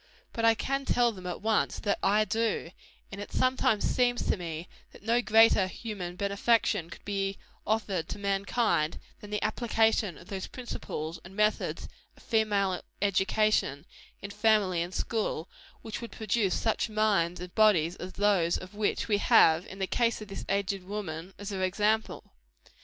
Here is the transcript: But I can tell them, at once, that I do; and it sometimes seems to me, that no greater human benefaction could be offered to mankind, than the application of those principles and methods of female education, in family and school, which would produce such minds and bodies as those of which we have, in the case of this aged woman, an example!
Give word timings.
But 0.33 0.45
I 0.45 0.55
can 0.55 0.83
tell 0.83 1.11
them, 1.11 1.27
at 1.27 1.43
once, 1.43 1.77
that 1.81 1.99
I 2.01 2.25
do; 2.25 2.71
and 3.11 3.21
it 3.21 3.31
sometimes 3.31 3.83
seems 3.87 4.23
to 4.23 4.35
me, 4.35 4.67
that 4.91 5.03
no 5.03 5.21
greater 5.21 5.67
human 5.67 6.15
benefaction 6.15 6.89
could 6.89 7.05
be 7.05 7.37
offered 7.67 8.09
to 8.09 8.17
mankind, 8.17 8.99
than 9.19 9.29
the 9.29 9.43
application 9.43 10.17
of 10.17 10.25
those 10.27 10.47
principles 10.47 11.19
and 11.23 11.35
methods 11.35 11.87
of 12.17 12.23
female 12.23 12.81
education, 12.99 13.85
in 14.23 14.31
family 14.31 14.81
and 14.81 14.95
school, 14.95 15.47
which 15.83 16.01
would 16.01 16.13
produce 16.13 16.55
such 16.59 16.89
minds 16.89 17.39
and 17.39 17.53
bodies 17.53 17.95
as 17.97 18.13
those 18.13 18.57
of 18.57 18.73
which 18.73 19.07
we 19.07 19.19
have, 19.19 19.67
in 19.67 19.77
the 19.77 19.85
case 19.85 20.19
of 20.19 20.29
this 20.29 20.45
aged 20.49 20.81
woman, 20.83 21.31
an 21.37 21.61
example! 21.61 22.33